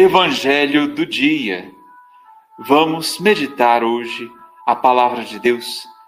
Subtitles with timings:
[0.00, 1.72] Evangelho do dia.
[2.56, 4.30] Vamos meditar hoje
[4.64, 5.66] a palavra de Deus,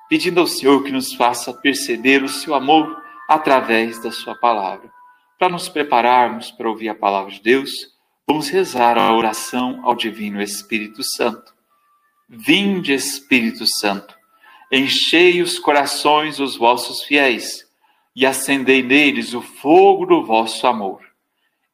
[0.09, 4.89] pedindo ao Senhor que nos faça perceber o seu amor através da sua palavra.
[5.37, 7.73] Para nos prepararmos para ouvir a palavra de Deus,
[8.29, 11.53] vamos rezar a oração ao Divino Espírito Santo.
[12.29, 14.15] Vinde, Espírito Santo,
[14.71, 17.67] enchei os corações dos vossos fiéis
[18.15, 21.10] e acendei neles o fogo do vosso amor.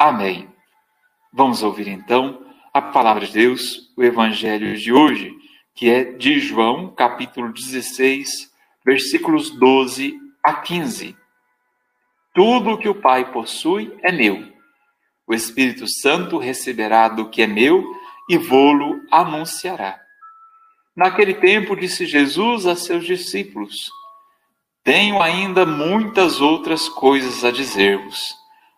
[0.00, 0.48] Amém.
[1.30, 5.30] Vamos ouvir então a palavra de Deus, o evangelho de hoje,
[5.74, 8.50] que é de João, capítulo 16,
[8.82, 11.14] versículos 12 a 15.
[12.32, 14.42] Tudo o que o Pai possui é meu.
[15.26, 17.84] O Espírito Santo receberá do que é meu
[18.26, 20.00] e vô-lo anunciará.
[20.96, 23.76] Naquele tempo disse Jesus a seus discípulos:
[24.82, 28.40] Tenho ainda muitas outras coisas a dizer-vos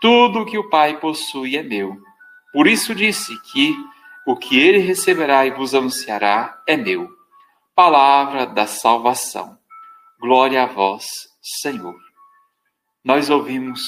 [0.00, 1.98] Tudo o que o Pai possui é meu.
[2.52, 3.74] Por isso disse que
[4.26, 7.08] o que ele receberá e vos anunciará é meu.
[7.74, 9.58] Palavra da salvação.
[10.20, 11.06] Glória a vós,
[11.40, 11.96] Senhor.
[13.02, 13.80] Nós ouvimos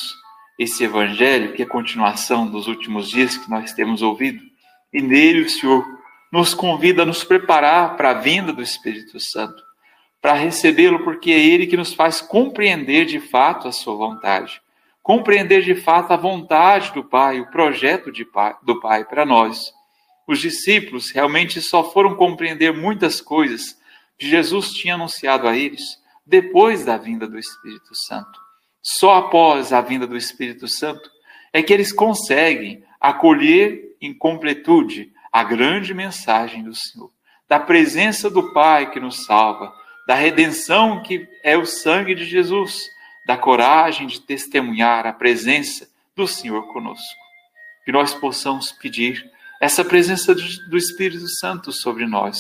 [0.59, 4.43] esse evangelho, que é a continuação dos últimos dias que nós temos ouvido,
[4.93, 5.85] e nele o Senhor
[6.33, 9.63] nos convida a nos preparar para a vinda do Espírito Santo,
[10.21, 14.61] para recebê-lo, porque é ele que nos faz compreender de fato a sua vontade
[15.09, 19.73] compreender de fato a vontade do Pai, o projeto pai, do Pai para nós.
[20.27, 23.75] Os discípulos realmente só foram compreender muitas coisas
[24.19, 25.81] que Jesus tinha anunciado a eles
[26.27, 28.39] depois da vinda do Espírito Santo.
[28.83, 31.11] Só após a vinda do Espírito Santo
[31.55, 37.11] é que eles conseguem acolher em completude a grande mensagem do Senhor,
[37.49, 39.73] da presença do Pai que nos salva,
[40.07, 42.91] da redenção que é o sangue de Jesus
[43.29, 47.05] da coragem de testemunhar a presença do Senhor conosco.
[47.85, 49.31] Que nós possamos pedir
[49.61, 52.39] essa presença do Espírito Santo sobre nós,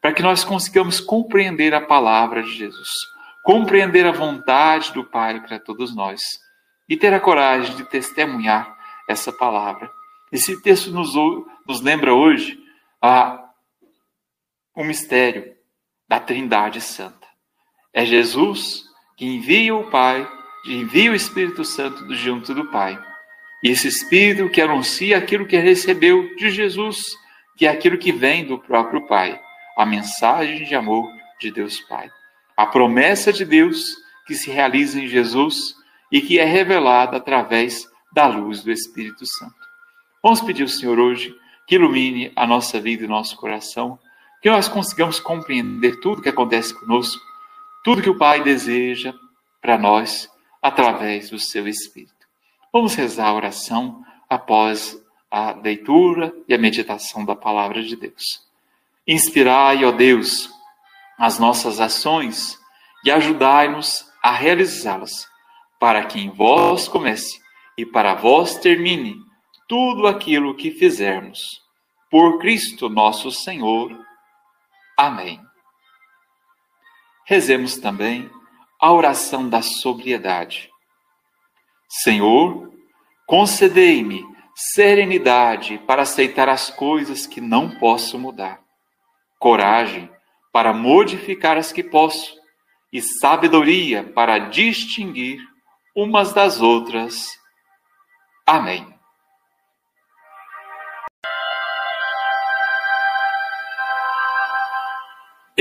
[0.00, 2.88] para que nós consigamos compreender a palavra de Jesus,
[3.44, 6.22] compreender a vontade do Pai para todos nós
[6.88, 8.74] e ter a coragem de testemunhar
[9.06, 9.90] essa palavra.
[10.32, 11.12] Esse texto nos,
[11.68, 12.58] nos lembra hoje
[13.02, 13.50] a,
[14.74, 15.54] o mistério
[16.08, 17.28] da Trindade Santa.
[17.92, 18.90] É Jesus
[19.26, 20.28] envia o Pai,
[20.66, 22.98] envia o Espírito Santo do junto do Pai.
[23.62, 26.98] E esse Espírito que anuncia aquilo que recebeu de Jesus,
[27.56, 29.40] que é aquilo que vem do próprio Pai,
[29.76, 31.08] a mensagem de amor
[31.40, 32.10] de Deus Pai.
[32.56, 33.96] A promessa de Deus
[34.26, 35.74] que se realiza em Jesus
[36.10, 39.54] e que é revelada através da luz do Espírito Santo.
[40.22, 41.34] Vamos pedir ao Senhor hoje
[41.66, 43.98] que ilumine a nossa vida e nosso coração,
[44.42, 47.31] que nós consigamos compreender tudo o que acontece conosco
[47.82, 49.12] tudo que o Pai deseja
[49.60, 52.12] para nós através do seu Espírito.
[52.72, 55.00] Vamos rezar a oração após
[55.30, 58.22] a leitura e a meditação da palavra de Deus.
[59.06, 60.50] Inspirai, ó Deus,
[61.18, 62.58] as nossas ações
[63.04, 65.26] e ajudai-nos a realizá-las,
[65.80, 67.40] para que em vós comece
[67.76, 69.16] e para vós termine
[69.68, 71.40] tudo aquilo que fizermos.
[72.10, 73.98] Por Cristo nosso Senhor.
[74.96, 75.40] Amém.
[77.24, 78.30] Rezemos também
[78.80, 80.68] a oração da sobriedade.
[81.88, 82.72] Senhor,
[83.26, 84.24] concedei-me
[84.54, 88.60] serenidade para aceitar as coisas que não posso mudar,
[89.38, 90.10] coragem
[90.52, 92.34] para modificar as que posso
[92.92, 95.40] e sabedoria para distinguir
[95.96, 97.26] umas das outras.
[98.46, 98.86] Amém.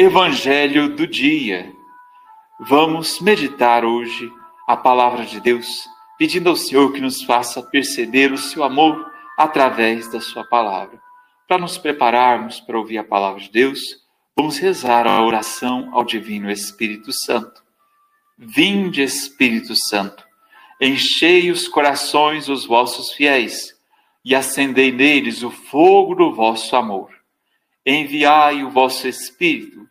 [0.03, 1.71] Evangelho do dia.
[2.59, 4.33] Vamos meditar hoje
[4.67, 5.87] a palavra de Deus,
[6.17, 10.99] pedindo ao Senhor que nos faça perceber o seu amor através da sua palavra.
[11.47, 13.79] para nos prepararmos para ouvir a palavra de Deus,
[14.35, 17.61] vamos rezar a oração ao Divino Espírito Santo.
[18.35, 20.25] Vinde, Espírito Santo,
[20.81, 23.75] enchei os corações dos vossos fiéis
[24.25, 27.11] e acendei neles o fogo do vosso amor.
[27.85, 29.90] Enviai o vosso Espírito,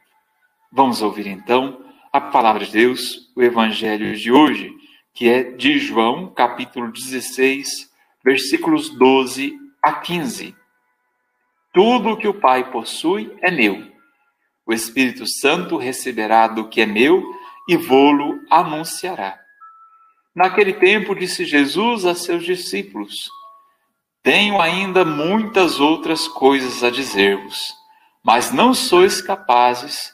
[0.73, 1.83] Vamos ouvir então
[2.13, 4.73] a palavra de Deus, o Evangelho de hoje,
[5.13, 7.91] que é de João, capítulo 16,
[8.23, 9.53] versículos 12
[9.83, 10.55] a 15.
[11.73, 13.85] Tudo que o Pai possui é meu.
[14.65, 17.21] O Espírito Santo receberá do que é meu
[17.67, 19.37] e vô-lo anunciará.
[20.33, 23.29] Naquele tempo disse Jesus a seus discípulos:
[24.23, 27.73] Tenho ainda muitas outras coisas a dizer-vos,
[28.23, 30.13] mas não sois capazes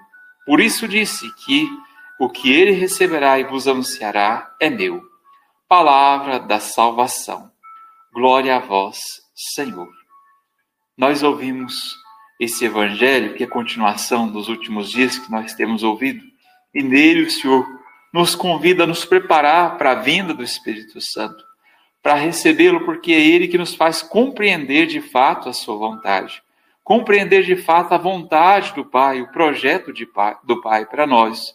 [0.45, 1.69] Por isso disse que
[2.19, 5.01] o que ele receberá e vos anunciará é meu.
[5.67, 7.51] Palavra da salvação.
[8.13, 8.99] Glória a vós,
[9.35, 9.89] Senhor.
[10.97, 11.73] Nós ouvimos
[12.39, 16.23] esse evangelho, que é a continuação dos últimos dias que nós temos ouvido,
[16.73, 17.65] e nele o Senhor
[18.13, 21.43] nos convida a nos preparar para a vinda do Espírito Santo,
[22.01, 26.41] para recebê-lo, porque é ele que nos faz compreender de fato a sua vontade,
[26.83, 31.53] compreender de fato a vontade do Pai, o projeto pai, do Pai para nós.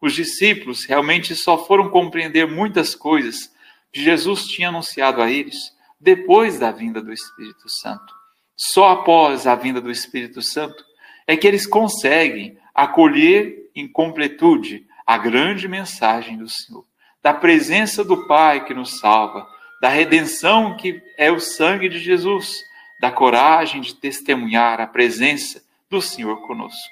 [0.00, 3.50] Os discípulos realmente só foram compreender muitas coisas
[3.92, 8.12] que Jesus tinha anunciado a eles depois da vinda do Espírito Santo.
[8.56, 10.84] Só após a vinda do Espírito Santo
[11.26, 16.84] é que eles conseguem acolher em completude a grande mensagem do Senhor,
[17.22, 19.46] da presença do Pai que nos salva,
[19.80, 22.62] da redenção que é o sangue de Jesus,
[23.04, 26.90] da coragem de testemunhar a presença do Senhor conosco.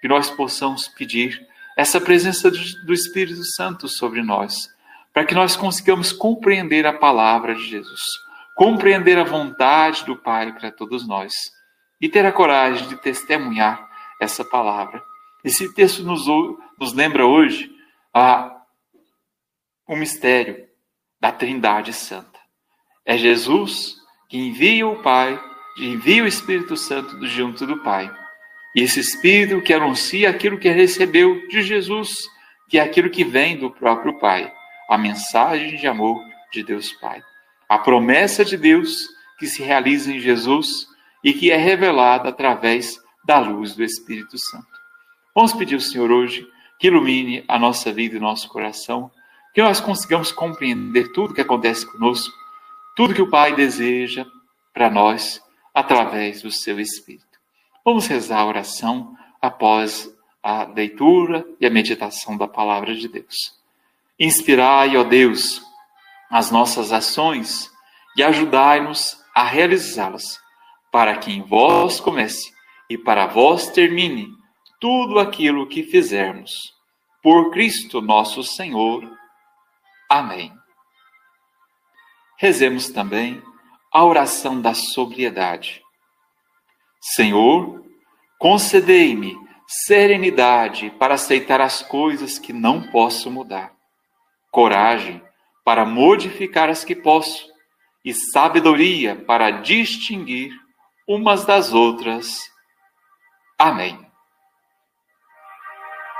[0.00, 1.46] Que nós possamos pedir
[1.78, 4.68] essa presença do Espírito Santo sobre nós,
[5.12, 8.26] para que nós consigamos compreender a palavra de Jesus
[8.56, 11.34] compreender a vontade do Pai para todos nós
[12.00, 13.86] e ter a coragem de testemunhar
[14.18, 15.02] essa palavra.
[15.44, 16.26] Esse texto nos,
[16.80, 17.70] nos lembra hoje
[18.14, 18.62] a,
[19.86, 20.66] o mistério
[21.20, 22.40] da Trindade Santa.
[23.04, 25.40] É Jesus que envia o Pai,
[25.78, 28.10] envia o Espírito Santo do junto do Pai.
[28.74, 32.14] E esse Espírito que anuncia aquilo que recebeu de Jesus,
[32.68, 34.52] que é aquilo que vem do próprio Pai,
[34.88, 36.18] a mensagem de amor
[36.52, 37.22] de Deus Pai
[37.68, 39.08] a promessa de Deus
[39.38, 40.86] que se realiza em Jesus
[41.22, 44.66] e que é revelada através da luz do Espírito Santo.
[45.34, 46.46] Vamos pedir ao Senhor hoje
[46.78, 49.10] que ilumine a nossa vida e nosso coração,
[49.52, 52.32] que nós consigamos compreender tudo que acontece conosco,
[52.96, 54.26] tudo que o Pai deseja
[54.72, 55.40] para nós
[55.72, 57.24] através do seu Espírito.
[57.84, 60.10] Vamos rezar a oração após
[60.42, 63.54] a leitura e a meditação da palavra de Deus.
[64.18, 65.62] Inspirai, ó Deus,
[66.30, 67.70] as nossas ações
[68.16, 70.40] e ajudai-nos a realizá-las,
[70.90, 72.50] para que em vós comece
[72.88, 74.28] e para vós termine
[74.80, 76.50] tudo aquilo que fizermos.
[77.22, 79.06] Por Cristo nosso Senhor.
[80.08, 80.55] Amém.
[82.38, 83.42] Rezemos também
[83.92, 85.82] a oração da sobriedade.
[87.00, 87.84] Senhor,
[88.38, 93.72] concedei-me serenidade para aceitar as coisas que não posso mudar,
[94.50, 95.22] coragem
[95.64, 97.46] para modificar as que posso,
[98.04, 100.52] e sabedoria para distinguir
[101.08, 102.38] umas das outras.
[103.58, 104.05] Amém.